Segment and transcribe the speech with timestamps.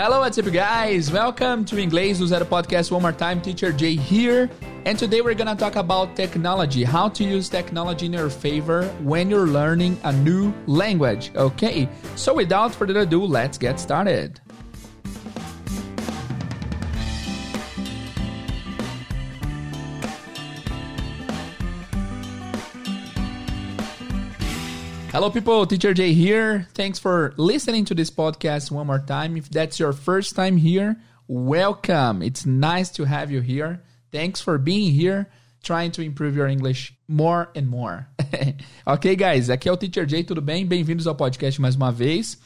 [0.00, 1.10] Hello, what's up, guys?
[1.10, 3.40] Welcome to Inglês do Zero Podcast one more time.
[3.40, 4.48] Teacher Jay here.
[4.84, 9.28] And today we're gonna talk about technology, how to use technology in your favor when
[9.28, 11.32] you're learning a new language.
[11.34, 14.40] Okay, so without further ado, let's get started.
[25.10, 25.64] Hello, people.
[25.64, 26.68] Teacher Jay here.
[26.74, 29.38] Thanks for listening to this podcast one more time.
[29.38, 32.20] If that's your first time here, welcome.
[32.20, 33.82] It's nice to have you here.
[34.12, 35.30] Thanks for being here,
[35.62, 38.06] trying to improve your English more and more.
[38.86, 39.48] ok, guys?
[39.48, 40.66] Aqui é o Teacher Jay, tudo bem?
[40.66, 42.36] Bem-vindos ao podcast mais uma vez.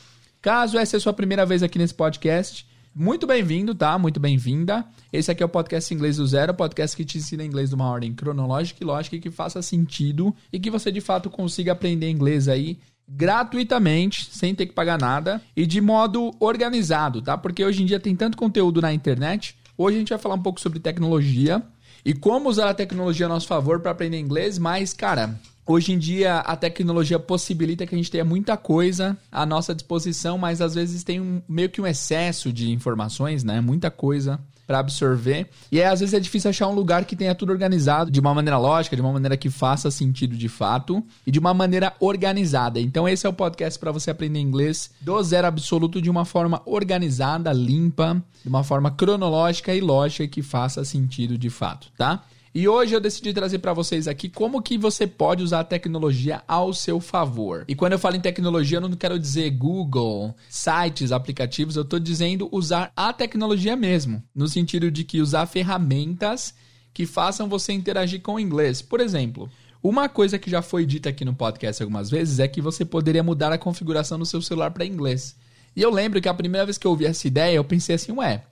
[0.40, 3.98] Caso essa é a sua primeira vez aqui nesse podcast, muito bem-vindo, tá?
[3.98, 4.84] Muito bem-vinda.
[5.12, 7.88] Esse aqui é o podcast Inglês do Zero, podcast que te ensina inglês de uma
[7.88, 12.10] ordem cronológica e lógica e que faça sentido e que você de fato consiga aprender
[12.10, 17.36] inglês aí gratuitamente, sem ter que pagar nada e de modo organizado, tá?
[17.36, 19.56] Porque hoje em dia tem tanto conteúdo na internet.
[19.76, 21.62] Hoje a gente vai falar um pouco sobre tecnologia
[22.04, 25.98] e como usar a tecnologia a nosso favor para aprender inglês, mas cara, Hoje em
[25.98, 30.74] dia a tecnologia possibilita que a gente tenha muita coisa à nossa disposição, mas às
[30.74, 33.60] vezes tem um, meio que um excesso de informações, né?
[33.60, 35.48] Muita coisa para absorver.
[35.70, 38.34] E é, às vezes é difícil achar um lugar que tenha tudo organizado de uma
[38.34, 42.80] maneira lógica, de uma maneira que faça sentido de fato e de uma maneira organizada.
[42.80, 46.60] Então esse é o podcast para você aprender inglês do zero absoluto de uma forma
[46.64, 52.24] organizada, limpa, de uma forma cronológica e lógica que faça sentido de fato, tá?
[52.54, 56.42] E hoje eu decidi trazer para vocês aqui como que você pode usar a tecnologia
[56.46, 57.64] ao seu favor.
[57.66, 61.98] E quando eu falo em tecnologia, eu não quero dizer Google, sites, aplicativos, eu estou
[61.98, 66.54] dizendo usar a tecnologia mesmo, no sentido de que usar ferramentas
[66.92, 68.82] que façam você interagir com o inglês.
[68.82, 69.48] Por exemplo,
[69.82, 73.22] uma coisa que já foi dita aqui no podcast algumas vezes é que você poderia
[73.22, 75.34] mudar a configuração do seu celular para inglês.
[75.74, 78.12] E eu lembro que a primeira vez que eu ouvi essa ideia, eu pensei assim,
[78.12, 78.44] ué,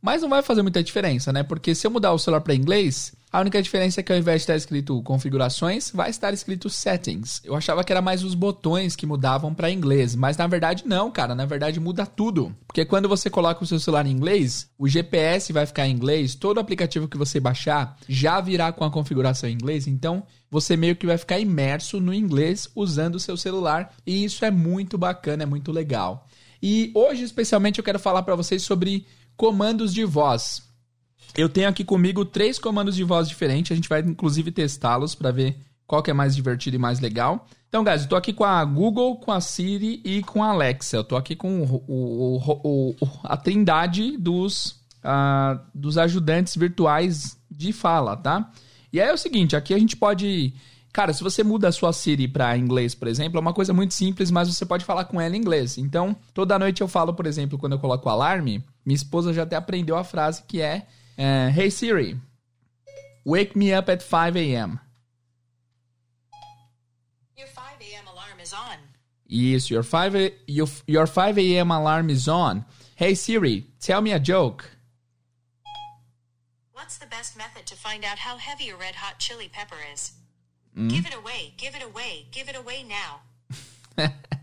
[0.00, 1.42] mas não vai fazer muita diferença, né?
[1.42, 4.40] Porque se eu mudar o celular para inglês, a única diferença é que ao invés
[4.40, 7.40] de estar escrito configurações, vai estar escrito settings.
[7.42, 11.10] Eu achava que era mais os botões que mudavam para inglês, mas na verdade não,
[11.10, 11.34] cara.
[11.34, 12.54] Na verdade muda tudo.
[12.66, 16.34] Porque quando você coloca o seu celular em inglês, o GPS vai ficar em inglês,
[16.34, 20.94] todo aplicativo que você baixar já virá com a configuração em inglês, então você meio
[20.94, 25.44] que vai ficar imerso no inglês usando o seu celular, e isso é muito bacana,
[25.44, 26.28] é muito legal.
[26.62, 29.06] E hoje especialmente eu quero falar para vocês sobre
[29.38, 30.70] comandos de voz.
[31.36, 33.72] Eu tenho aqui comigo três comandos de voz diferentes.
[33.72, 35.56] A gente vai inclusive testá-los para ver
[35.86, 37.46] qual que é mais divertido e mais legal.
[37.68, 40.98] Então, guys, eu tô aqui com a Google, com a Siri e com a Alexa.
[40.98, 47.72] Eu tô aqui com o, o, o, a trindade dos, uh, dos ajudantes virtuais de
[47.72, 48.50] fala, tá?
[48.92, 50.52] E aí é o seguinte, aqui a gente pode...
[50.92, 53.94] Cara, se você muda a sua Siri para inglês, por exemplo, é uma coisa muito
[53.94, 55.78] simples, mas você pode falar com ela em inglês.
[55.78, 59.44] Então, toda noite eu falo, por exemplo, quando eu coloco o alarme, minha esposa já
[59.44, 60.86] até aprendeu a frase que é
[61.22, 62.16] Uh, hey Siri,
[63.24, 64.80] wake me up at 5 a.m.
[67.36, 68.08] Your 5 a.m.
[68.08, 68.76] alarm is on.
[69.28, 71.70] Yes, your 5 a, your, your 5 a.m.
[71.70, 72.64] alarm is on.
[72.96, 74.68] Hey Siri, tell me a joke.
[76.72, 80.14] What's the best method to find out how heavy a red hot chili pepper is?
[80.76, 80.90] Mm.
[80.90, 83.20] Give it away, give it away, give it away now.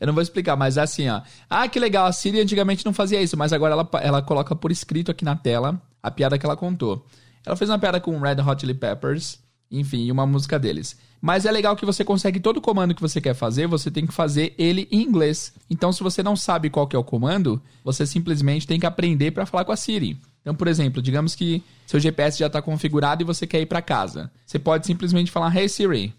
[0.00, 1.22] Eu não vou explicar, mas é assim, ó.
[1.48, 4.70] Ah, que legal, a Siri antigamente não fazia isso, mas agora ela, ela coloca por
[4.70, 7.06] escrito aqui na tela a piada que ela contou.
[7.44, 9.38] Ela fez uma piada com Red Hot Chili Peppers,
[9.70, 10.96] enfim, uma música deles.
[11.20, 14.06] Mas é legal que você consegue todo o comando que você quer fazer, você tem
[14.06, 15.52] que fazer ele em inglês.
[15.68, 19.30] Então, se você não sabe qual que é o comando, você simplesmente tem que aprender
[19.30, 20.18] para falar com a Siri.
[20.40, 23.82] Então, por exemplo, digamos que seu GPS já está configurado e você quer ir para
[23.82, 24.30] casa.
[24.46, 26.14] Você pode simplesmente falar: Hey Siri,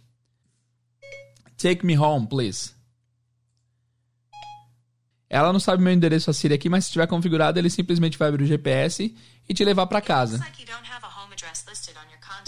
[1.57, 2.76] take me home, please.
[5.29, 8.29] Ela não sabe meu endereço a Siri aqui, mas se estiver configurado, ele simplesmente vai
[8.29, 9.13] abrir o GPS
[9.47, 10.45] e te levar para casa.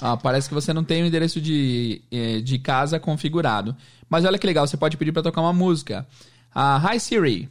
[0.02, 3.76] Ah, parece que você não tem o endereço de, eh, de casa configurado.
[4.10, 6.08] Mas olha que legal, você pode pedir para tocar uma música.
[6.56, 7.50] Uh, Hi Siri,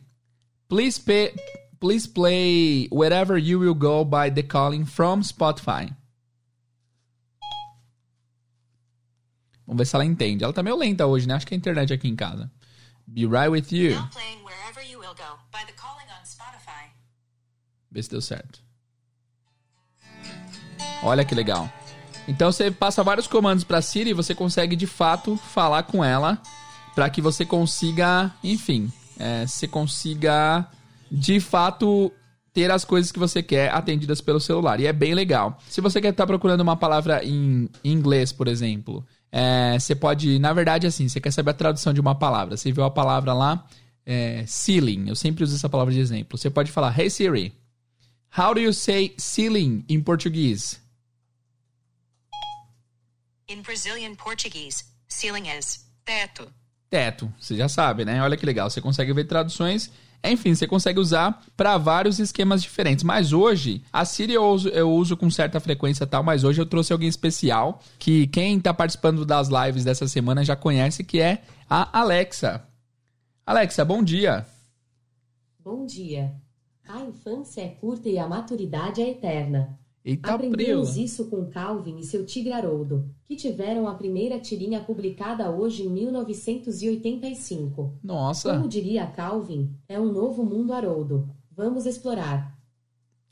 [0.66, 1.34] please, pay,
[1.78, 5.92] please play Wherever You Will Go by The Calling from Spotify.
[9.66, 10.42] Vamos ver se ela entende.
[10.42, 11.34] Ela tá meio lenta hoje, né?
[11.34, 12.50] Acho que é a internet aqui em casa.
[13.06, 13.94] Be right with you.
[13.94, 14.47] Now playing
[15.18, 16.90] Wherever You Will Go by The Calling on Spotify.
[17.90, 18.60] Vê se deu certo.
[21.02, 21.70] Olha que legal.
[22.26, 26.40] Então você passa vários comandos para Siri e você consegue de fato falar com ela
[26.94, 30.66] para que você consiga, enfim, é, você consiga
[31.10, 32.12] de fato
[32.52, 34.80] ter as coisas que você quer atendidas pelo celular.
[34.80, 35.58] E é bem legal.
[35.68, 40.38] Se você quer estar tá procurando uma palavra em inglês, por exemplo, é, você pode,
[40.38, 42.56] na verdade, assim, você quer saber a tradução de uma palavra.
[42.56, 43.64] Você viu a palavra lá,
[44.08, 45.06] é, ceiling.
[45.06, 46.38] Eu sempre uso essa palavra de exemplo.
[46.38, 47.52] Você pode falar, Hey Siri,
[48.36, 50.80] how do you say ceiling em português?
[53.46, 56.50] In Brazilian Portuguese, ceiling is teto.
[56.88, 58.22] Teto, você já sabe, né?
[58.22, 59.90] Olha que legal, você consegue ver traduções.
[60.24, 63.04] Enfim, você consegue usar para vários esquemas diferentes.
[63.04, 66.66] Mas hoje, a Siri eu uso, eu uso com certa frequência tal, mas hoje eu
[66.66, 71.42] trouxe alguém especial que quem está participando das lives dessa semana já conhece, que é
[71.68, 72.67] a Alexa.
[73.48, 74.44] Alexa, bom dia.
[75.64, 76.34] Bom dia.
[76.86, 79.78] A infância é curta e a maturidade é eterna.
[80.04, 81.04] Eita, Aprendemos prila.
[81.06, 85.88] isso com Calvin e seu tigre Haroldo, que tiveram a primeira tirinha publicada hoje em
[85.88, 87.98] 1985.
[88.04, 91.26] Nossa, Como diria Calvin, é um novo mundo Haroldo.
[91.50, 92.54] Vamos explorar.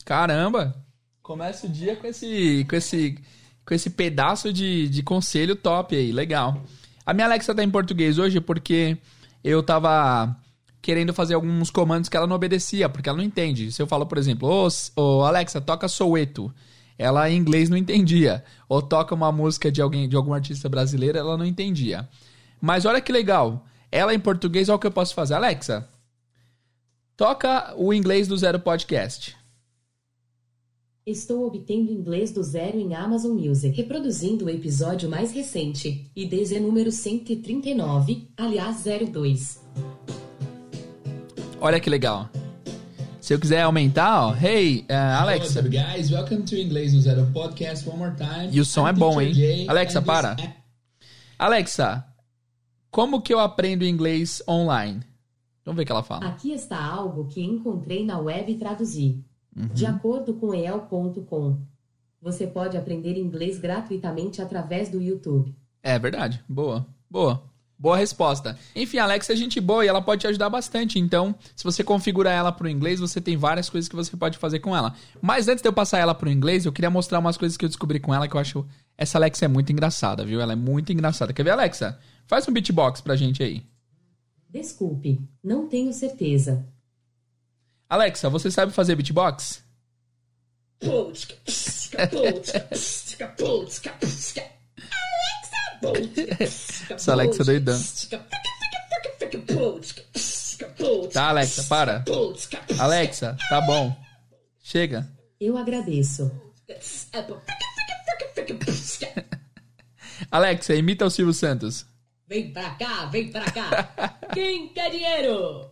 [0.03, 0.83] caramba.
[1.23, 3.19] Começa o dia com esse, com esse,
[3.67, 6.63] com esse pedaço de, de conselho top aí, legal.
[7.05, 8.97] A minha Alexa tá em português hoje porque
[9.47, 10.37] eu tava
[10.83, 13.71] querendo fazer alguns comandos que ela não obedecia, porque ela não entende.
[13.71, 14.69] Se eu falo, por exemplo, ô
[15.01, 16.53] ô, Alexa, toca Soweto.
[16.99, 18.45] Ela em inglês não entendia.
[18.69, 22.09] Ou toca uma música de alguém, de algum artista brasileiro, ela não entendia.
[22.61, 23.65] Mas olha que legal.
[23.93, 25.35] Ela em português, olha o que eu posso fazer.
[25.35, 25.89] Alexa,
[27.17, 29.37] toca o inglês do Zero Podcast.
[31.07, 36.91] Estou obtendo inglês do zero em Amazon Music, reproduzindo o episódio mais recente, IDZ número
[36.91, 39.65] 139, aliás 02.
[41.61, 42.29] Olha que legal.
[43.21, 45.61] Se eu quiser aumentar, ó, hey, uh, Alexa.
[45.61, 46.11] What's up, guys?
[46.11, 48.49] Welcome to Inglês no Zero Podcast one more time.
[48.51, 49.33] E o som I'm é bom, hein?
[49.33, 50.37] Jay, Alexa, this para.
[51.39, 52.05] Alexa,
[52.91, 55.03] como que eu aprendo inglês online?
[55.65, 56.27] Vamos ver o que ela fala.
[56.27, 59.25] Aqui está algo que encontrei na web e traduzi.
[59.73, 61.59] De acordo com el.com,
[62.21, 65.55] você pode aprender inglês gratuitamente através do YouTube.
[65.83, 66.45] É verdade.
[66.49, 66.87] Boa.
[67.11, 67.43] Boa.
[67.79, 68.59] Boa resposta.
[68.75, 70.99] Enfim, a Alexa é gente boa e ela pode te ajudar bastante.
[70.99, 74.39] Então, se você configurar ela para o inglês, você tem várias coisas que você pode
[74.39, 74.95] fazer com ela.
[75.21, 77.65] Mas antes de eu passar ela para o inglês, eu queria mostrar umas coisas que
[77.65, 78.67] eu descobri com ela que eu acho.
[78.97, 80.41] Essa Alexa é muito engraçada, viu?
[80.41, 81.35] Ela é muito engraçada.
[81.35, 81.99] Quer ver, Alexa?
[82.27, 83.63] Faz um beatbox pra gente aí.
[84.49, 86.67] Desculpe, não tenho certeza.
[87.89, 89.63] Alexa, você sabe fazer beatbox?
[96.91, 97.81] Essa Alexa é doidão.
[101.13, 102.05] Tá, Alexa, para.
[102.79, 103.97] Alexa, tá bom.
[104.63, 105.09] Chega.
[105.41, 106.31] Eu agradeço.
[110.31, 111.87] Alexa, imita o Silvio Santos.
[112.27, 114.19] Vem pra cá, vem pra cá.
[114.33, 115.71] Quem quer dinheiro?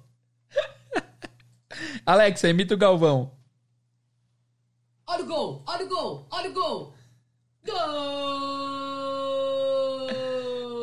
[2.05, 3.33] Alexa, imita o Galvão.
[5.07, 6.95] Olha o gol, olha o gol, olha o gol.
[7.67, 7.75] Gol!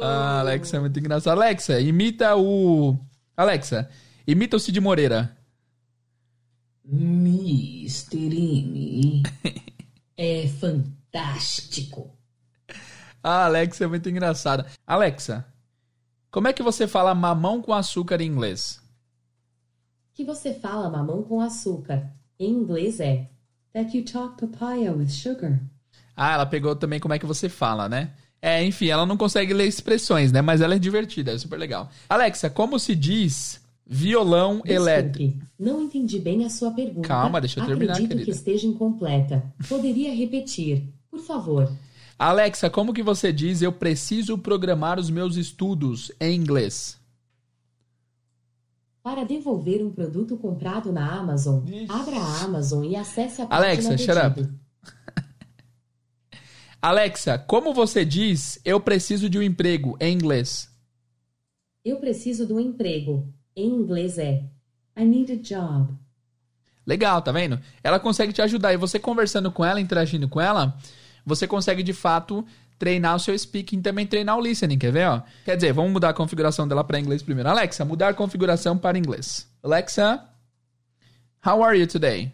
[0.04, 1.38] Ah, Alexa é muito engraçado.
[1.38, 2.98] Alexa, imita o.
[3.38, 3.90] Alexa,
[4.26, 5.38] imita o Cid Moreira.
[6.84, 8.42] Misterine.
[10.24, 12.16] É fantástico.
[13.24, 14.68] Ah, Alexa é muito engraçada.
[14.86, 15.44] Alexa,
[16.30, 18.81] como é que você fala mamão com açúcar em inglês?
[20.13, 22.10] Que você fala mamão com açúcar.
[22.40, 23.30] Em inglês é
[23.74, 25.62] That you talk papaya with sugar.
[26.16, 28.12] Ah, ela pegou também como é que você fala, né?
[28.41, 30.41] É, enfim, ela não consegue ler expressões, né?
[30.41, 31.89] Mas ela é divertida, é super legal.
[32.10, 35.20] Alexa, como se diz violão elétrico?
[35.20, 37.08] Desculpe, não entendi bem a sua pergunta.
[37.08, 38.25] Calma, deixa eu terminar, Acredito querida.
[38.25, 39.44] que esteja incompleta.
[39.70, 41.72] Poderia repetir, por favor.
[42.20, 47.00] Alexa, como que você diz eu preciso programar os meus estudos em inglês?
[49.03, 53.98] Para devolver um produto comprado na Amazon, abra a Amazon e acesse a página Alexa,
[53.98, 54.50] shut up.
[56.79, 60.70] Alexa, como você diz eu preciso de um emprego em inglês?
[61.84, 63.27] Eu preciso do emprego.
[63.55, 64.46] Em inglês é
[64.96, 65.93] I need a job.
[66.86, 67.60] Legal, tá vendo?
[67.84, 70.77] Ela consegue te ajudar e você conversando com ela, interagindo com ela,
[71.25, 72.46] você consegue de fato
[72.82, 75.08] treinar o seu speaking e também treinar o listening, quer ver?
[75.08, 75.22] Ó?
[75.46, 77.48] Quer dizer, vamos mudar a configuração dela para inglês primeiro.
[77.48, 79.48] Alexa, mudar a configuração para inglês.
[79.62, 80.28] Alexa,
[81.46, 82.34] how are you today?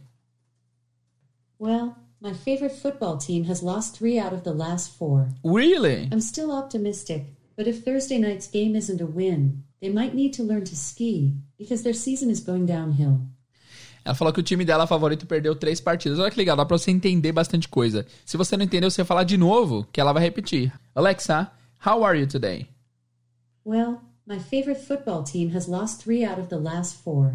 [1.59, 5.27] Well, my favorite football team has lost three out of the last four.
[5.43, 6.07] Really?
[6.13, 7.25] I'm still optimistic,
[7.57, 11.33] but if Thursday night's game isn't a win, they might need to learn to ski
[11.57, 13.19] because their season is going downhill.
[14.07, 16.17] Ela falou que o time dela favorito perdeu três partidas.
[16.17, 18.05] Olha que legal, dá pra você entender bastante coisa.
[18.25, 20.71] Se você não entendeu, você falar de novo, que ela vai repetir.
[20.95, 21.51] Alexa,
[21.85, 22.69] how are you today?
[23.65, 27.33] Well, my favorite football team has lost three out of the last four.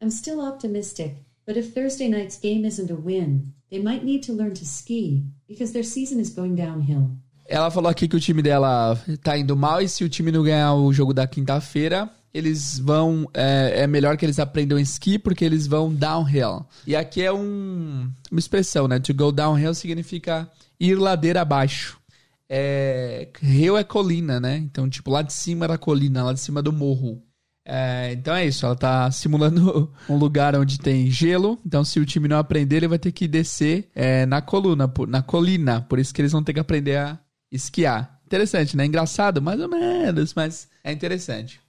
[0.00, 4.32] I'm still optimistic, but if Thursday night's game isn't a win, they might need to
[4.32, 7.10] learn to ski because their season is going downhill.
[7.44, 10.44] Ela falou aqui que o time dela tá indo mal e se o time não
[10.44, 13.30] ganhar o jogo da quinta-feira, eles vão.
[13.32, 16.66] É, é, melhor que eles aprendam esqui porque eles vão downhill.
[16.84, 18.98] E aqui é um, uma expressão, né?
[18.98, 21.96] To go downhill significa ir ladeira abaixo.
[22.48, 24.56] É, hill é colina, né?
[24.56, 27.22] Então, tipo, lá de cima da colina, lá de cima do morro.
[27.66, 31.58] É, então é isso, ela tá simulando um lugar onde tem gelo.
[31.64, 35.22] Então, se o time não aprender, ele vai ter que descer é, na coluna, na
[35.22, 35.80] colina.
[35.82, 37.18] Por isso que eles vão ter que aprender a
[37.50, 38.20] esquiar.
[38.26, 38.84] Interessante, né?
[38.84, 41.63] Engraçado, mais ou menos, mas é interessante.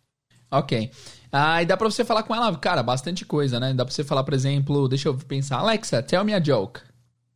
[0.59, 0.91] Ok.
[1.31, 3.73] Ah, e dá pra você falar com ela, cara, bastante coisa, né?
[3.73, 5.57] Dá pra você falar, por exemplo, deixa eu pensar.
[5.57, 6.79] Alexa, tell me a joke.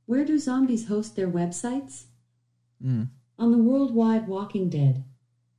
[0.07, 2.07] Where do zombies host their websites?
[2.81, 3.07] Hum.
[3.37, 5.03] On the World Wide Walking Dead.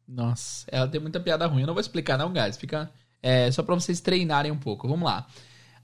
[0.08, 1.60] Nossa, ela tem muita piada ruim.
[1.60, 2.56] Eu não vou explicar, não, guys.
[2.56, 2.90] Fica
[3.22, 4.88] é, só pra vocês treinarem um pouco.
[4.88, 5.26] Vamos lá.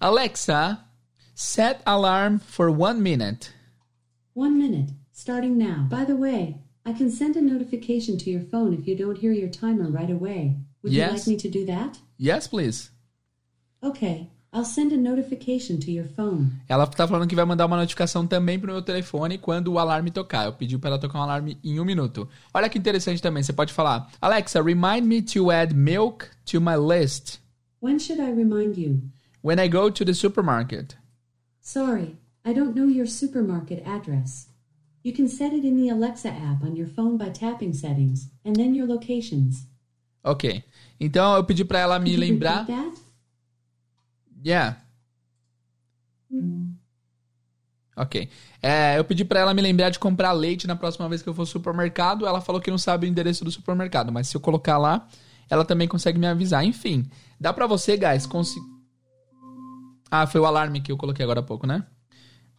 [0.00, 0.78] Alexa,
[1.34, 3.50] set alarm for one minute.
[4.34, 5.86] One minute, starting now.
[5.88, 9.32] By the way, I can send a notification to your phone if you don't hear
[9.32, 10.56] your timer right away.
[10.82, 11.98] Would you like me to do that?
[12.18, 12.90] Yes, please.
[13.82, 16.50] Okay, I'll send a notification to your phone.
[16.68, 20.10] Ela tá falando que vai mandar uma notificação também pro meu telefone quando o alarme
[20.10, 20.46] tocar.
[20.46, 22.28] Eu pedi pra ela tocar um alarme em um minuto.
[22.54, 23.42] Olha que interessante também.
[23.42, 27.40] Você pode falar: Alexa, remind me to add milk to my list
[27.82, 29.02] When should I remind you?
[29.42, 30.96] when I go to the supermarket.
[31.60, 34.48] Sorry, I don't know your supermarket address.
[35.02, 38.56] You can set it in the Alexa app on your phone by tapping settings and
[38.56, 39.66] then your locations.
[40.26, 40.64] Ok.
[40.98, 42.66] Então eu pedi pra ela me you lembrar.
[44.44, 44.76] Yeah.
[47.96, 48.28] Ok.
[48.60, 51.34] É, eu pedi pra ela me lembrar de comprar leite na próxima vez que eu
[51.34, 52.26] for ao supermercado.
[52.26, 55.06] Ela falou que não sabe o endereço do supermercado, mas se eu colocar lá,
[55.48, 56.64] ela também consegue me avisar.
[56.64, 57.08] Enfim,
[57.40, 58.66] dá pra você, guys, conseguir.
[60.10, 61.86] Ah, foi o alarme que eu coloquei agora há pouco, né?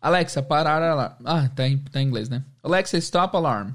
[0.01, 1.17] Alexa, parar alarme.
[1.25, 2.45] Ah, tá em, tá em inglês, né?
[2.63, 3.73] Alexa, stop alarm.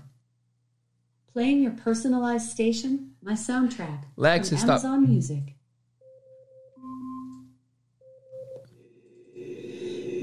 [1.32, 4.04] Playing your personalized station, my soundtrack.
[4.18, 4.84] Alexa, from stop.
[4.84, 5.56] Amazon Music.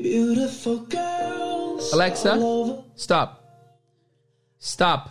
[0.04, 1.92] Beautiful girls.
[1.94, 2.38] Alexa,
[2.96, 3.40] stop.
[4.60, 5.10] Stop.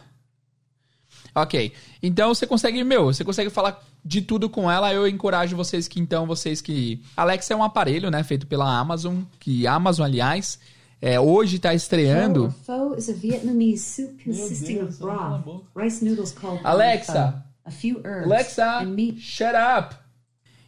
[1.34, 1.72] Ok.
[2.02, 4.92] Então você consegue, meu, você consegue falar de tudo com ela.
[4.92, 7.02] Eu encorajo vocês que, então, vocês que.
[7.16, 8.22] Alexa é um aparelho, né?
[8.22, 9.22] Feito pela Amazon.
[9.38, 10.58] Que Amazon, aliás,
[11.00, 12.54] é, hoje tá or estreando.
[12.66, 15.66] pho is a Vietnamese soup consisting Deus, of cala a broth, boca.
[15.76, 17.32] rice noodles called Alexa.
[17.32, 19.20] pho, a few herbs, Alexa, and meat.
[19.20, 19.94] shut up.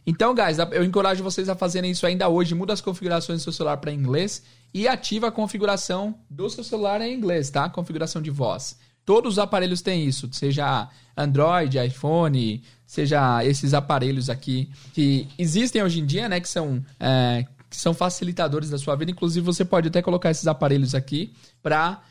[0.05, 2.55] Então, guys, eu encorajo vocês a fazerem isso ainda hoje.
[2.55, 4.41] Muda as configurações do seu celular para inglês
[4.73, 7.69] e ativa a configuração do seu celular em inglês, tá?
[7.69, 8.75] Configuração de voz.
[9.05, 15.99] Todos os aparelhos têm isso, seja Android, iPhone, seja esses aparelhos aqui que existem hoje
[15.99, 16.39] em dia, né?
[16.39, 19.09] Que são, é, que são facilitadores da sua vida.
[19.09, 22.01] Inclusive, você pode até colocar esses aparelhos aqui para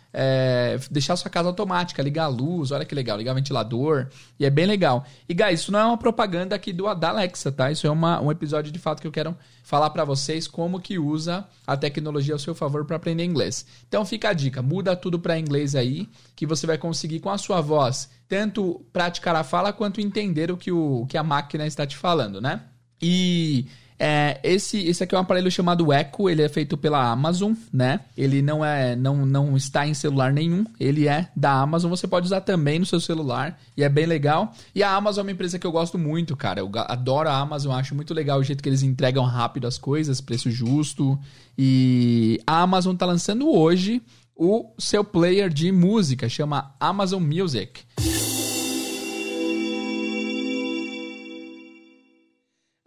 [0.90, 4.08] deixar sua casa automática, ligar a luz, olha que legal, ligar ventilador,
[4.40, 5.04] e é bem legal.
[5.28, 7.70] E guys, isso não é uma propaganda aqui do da Alexa, tá?
[7.70, 10.98] Isso é uma, um episódio de fato que eu quero falar para vocês como que
[10.98, 13.64] usa a tecnologia ao seu favor para aprender inglês.
[13.86, 17.38] Então fica a dica, muda tudo para inglês aí, que você vai conseguir com a
[17.38, 21.84] sua voz tanto praticar a fala quanto entender o que, o, que a máquina está
[21.84, 22.62] te falando, né?
[23.02, 23.66] E
[24.02, 28.00] é, esse, esse aqui é um aparelho chamado Echo, ele é feito pela Amazon, né?
[28.16, 32.24] Ele não é não, não está em celular nenhum, ele é da Amazon, você pode
[32.24, 34.54] usar também no seu celular e é bem legal.
[34.74, 36.60] E a Amazon é uma empresa que eu gosto muito, cara.
[36.60, 40.18] Eu adoro a Amazon, acho muito legal o jeito que eles entregam rápido as coisas,
[40.18, 41.18] preço justo.
[41.58, 44.00] E a Amazon tá lançando hoje
[44.34, 47.82] o seu player de música, chama Amazon Music.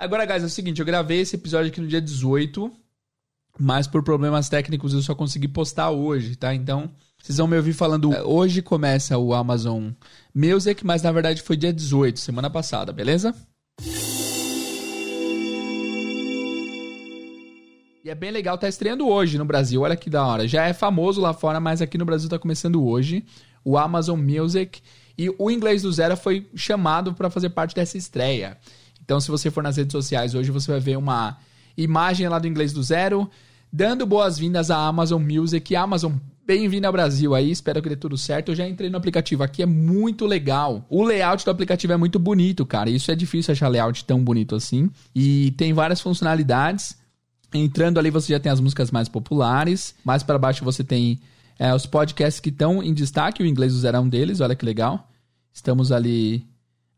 [0.04, 2.70] Agora, guys, é o seguinte, eu gravei esse episódio aqui no dia 18,
[3.58, 6.54] mas por problemas técnicos eu só consegui postar hoje, tá?
[6.54, 6.92] Então,
[7.22, 8.12] vocês vão me ouvir falando.
[8.14, 9.92] "É, Hoje começa o Amazon
[10.36, 13.34] Music, mas na verdade foi dia 18, semana passada, beleza?
[18.04, 20.46] E é bem legal, tá estreando hoje no Brasil, olha que da hora.
[20.46, 23.24] Já é famoso lá fora, mas aqui no Brasil tá começando hoje
[23.64, 24.82] o Amazon Music.
[25.18, 28.58] E o Inglês do Zero foi chamado para fazer parte dessa estreia.
[29.04, 31.38] Então, se você for nas redes sociais hoje, você vai ver uma
[31.76, 33.30] imagem lá do Inglês do Zero,
[33.72, 35.76] dando boas-vindas à Amazon Music.
[35.76, 36.14] Amazon,
[36.46, 38.50] bem-vindo ao Brasil aí, espero que dê tudo certo.
[38.50, 40.86] Eu já entrei no aplicativo aqui, é muito legal.
[40.90, 42.90] O layout do aplicativo é muito bonito, cara.
[42.90, 44.90] Isso é difícil achar layout tão bonito assim.
[45.14, 46.98] E tem várias funcionalidades.
[47.54, 49.96] Entrando ali, você já tem as músicas mais populares.
[50.06, 51.20] Mais para baixo, você tem
[51.60, 53.44] é, os podcasts que estão em destaque.
[53.44, 55.10] O Inglês do Zero é um deles, olha que legal.
[55.54, 56.53] Estamos ali.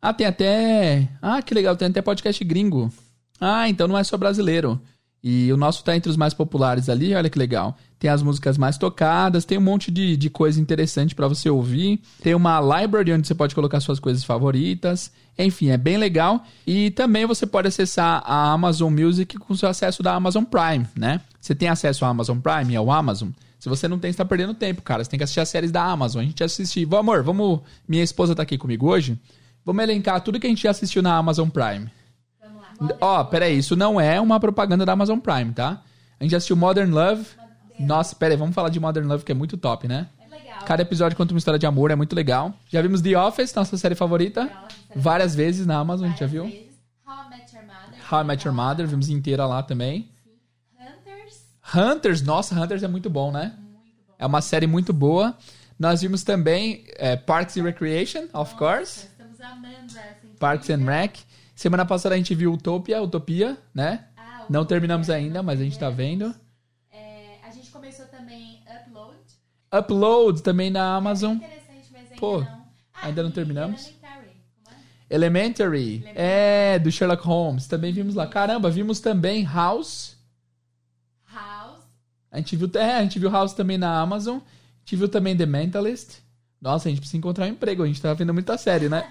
[0.05, 1.09] Ah, tem até.
[1.19, 2.93] Ah, que legal, tem até podcast gringo.
[3.41, 4.79] Ah, então não é só brasileiro.
[5.23, 7.75] E o nosso tá entre os mais populares ali, olha que legal.
[7.97, 11.99] Tem as músicas mais tocadas, tem um monte de, de coisa interessante para você ouvir.
[12.21, 15.11] Tem uma library onde você pode colocar suas coisas favoritas.
[15.39, 16.45] Enfim, é bem legal.
[16.67, 21.19] E também você pode acessar a Amazon Music com seu acesso da Amazon Prime, né?
[21.41, 23.29] Você tem acesso ao Amazon Prime, ao Amazon?
[23.59, 25.03] Se você não tem, você tá perdendo tempo, cara.
[25.03, 26.21] Você tem que assistir as séries da Amazon.
[26.21, 26.87] A gente assistiu.
[26.87, 27.61] Vamos, amor, vamos.
[27.87, 29.19] Minha esposa tá aqui comigo hoje.
[29.65, 31.89] Vamos elencar tudo que a gente já assistiu na Amazon Prime.
[33.01, 35.81] Ó, oh, peraí, isso não é uma propaganda da Amazon Prime, tá?
[36.19, 37.25] A gente assistiu Modern Love.
[37.79, 40.07] Nossa, peraí, vamos falar de Modern Love, que é muito top, né?
[40.65, 42.53] Cada episódio conta uma história de amor, é muito legal.
[42.69, 44.49] Já vimos The Office, nossa série favorita.
[44.95, 46.43] Várias vezes na Amazon, a gente já viu.
[46.43, 48.13] How I Met Your Mother.
[48.13, 50.09] How I Met Your Mother, vimos inteira lá também.
[50.79, 51.41] Hunters.
[51.75, 53.53] Hunters, nossa, Hunters é muito bom, né?
[54.17, 55.37] É uma série muito boa.
[55.77, 59.07] Nós vimos também é, Parks and Recreation, of course.
[59.45, 60.37] Essa.
[60.39, 61.19] Parks and Rec.
[61.55, 64.05] Semana passada a gente viu Utopia, Utopia, né?
[64.17, 66.33] Ah, o Não Utopia, terminamos ainda, mas a gente tá vendo.
[66.91, 69.17] É, a gente começou também Upload.
[69.73, 71.37] Upload também na Amazon.
[71.37, 72.65] Interessante, mas ainda Pô, não.
[72.93, 73.87] Ah, ainda não terminamos?
[73.87, 74.33] Elementary,
[75.07, 75.15] é?
[75.15, 77.67] Elementary, é, do Sherlock Holmes.
[77.67, 78.27] Também vimos lá.
[78.27, 80.17] Caramba, vimos também House.
[81.33, 81.83] House.
[82.31, 84.37] A gente viu, é, a gente viu House também na Amazon.
[84.37, 86.24] A gente viu também The Mentalist.
[86.65, 87.83] Nossa, a gente precisa encontrar um emprego.
[87.83, 89.07] A gente tá vendo muita série, né?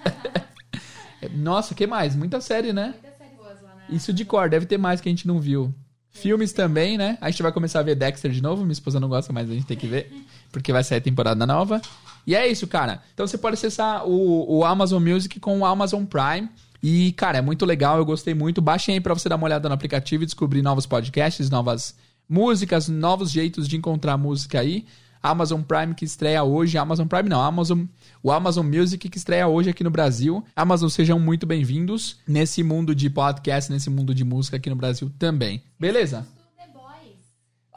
[1.31, 2.13] Nossa, que mais?
[2.13, 2.87] Muita série, né?
[2.87, 3.77] Muitas séries boas lá.
[3.89, 5.73] Isso de cor, deve ter mais que a gente não viu.
[6.09, 7.17] Filmes também, né?
[7.21, 8.63] A gente vai começar a ver Dexter de novo.
[8.63, 10.11] Minha esposa não gosta, mas a gente tem que ver.
[10.51, 11.81] Porque vai sair a temporada nova.
[12.27, 13.01] E é isso, cara.
[13.13, 16.49] Então você pode acessar o, o Amazon Music com o Amazon Prime.
[16.83, 18.61] E, cara, é muito legal, eu gostei muito.
[18.61, 21.95] Baixem aí pra você dar uma olhada no aplicativo e descobrir novos podcasts, novas
[22.27, 24.85] músicas, novos jeitos de encontrar música aí.
[25.29, 26.77] Amazon Prime que estreia hoje.
[26.77, 27.85] Amazon Prime não, Amazon,
[28.21, 30.43] o Amazon Music que estreia hoje aqui no Brasil.
[30.55, 35.11] Amazon, sejam muito bem-vindos nesse mundo de podcast, nesse mundo de música aqui no Brasil
[35.17, 35.63] também.
[35.79, 36.27] Beleza?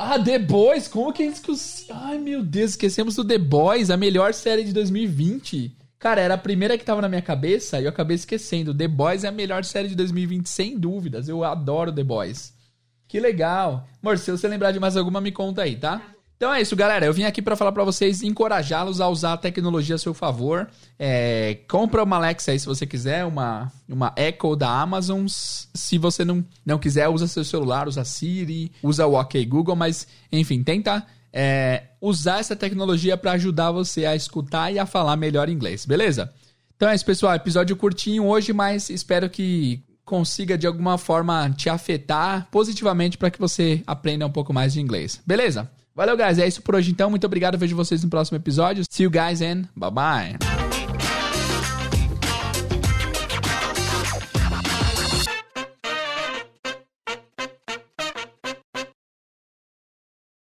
[0.01, 1.41] Ah, The Boys, como que eles...
[1.41, 5.77] cons- Ai, meu Deus, esquecemos do The Boys, a melhor série de 2020.
[5.99, 8.73] Cara, era a primeira que tava na minha cabeça e eu acabei esquecendo.
[8.73, 11.29] The Boys é a melhor série de 2020, sem dúvidas.
[11.29, 12.53] Eu adoro The Boys.
[13.09, 13.89] Que legal.
[14.01, 16.01] Amor, se você lembrar de mais alguma, me conta aí, tá?
[16.39, 17.05] Então é isso, galera.
[17.05, 20.69] Eu vim aqui pra falar pra vocês, encorajá-los a usar a tecnologia a seu favor.
[20.97, 25.27] É, compra uma Alexa aí se você quiser, uma, uma Echo da Amazon.
[25.29, 30.07] Se você não, não quiser, usa seu celular, usa Siri, usa o OK Google, mas
[30.31, 35.49] enfim, tenta é, usar essa tecnologia pra ajudar você a escutar e a falar melhor
[35.49, 36.33] inglês, beleza?
[36.77, 37.35] Então é isso, pessoal.
[37.35, 43.41] Episódio curtinho hoje, mas espero que consiga de alguma forma te afetar positivamente para que
[43.41, 45.21] você aprenda um pouco mais de inglês.
[45.27, 45.69] Beleza?
[45.99, 46.39] Valeu, guys.
[46.39, 47.11] É isso por hoje então.
[47.11, 47.59] Muito obrigado.
[47.59, 48.85] Vejo vocês no próximo episódio.
[48.89, 50.58] See you guys and bye bye.